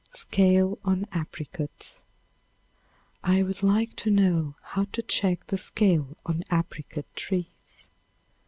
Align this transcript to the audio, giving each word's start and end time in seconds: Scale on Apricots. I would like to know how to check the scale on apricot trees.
Scale 0.15 0.79
on 0.83 1.05
Apricots. 1.11 2.01
I 3.23 3.43
would 3.43 3.61
like 3.61 3.95
to 3.97 4.09
know 4.09 4.55
how 4.63 4.85
to 4.93 5.03
check 5.03 5.45
the 5.45 5.59
scale 5.59 6.17
on 6.25 6.43
apricot 6.51 7.05
trees. 7.15 7.91